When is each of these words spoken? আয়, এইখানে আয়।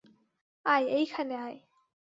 আয়, 0.65 0.85
এইখানে 0.89 1.35
আয়। 1.37 1.57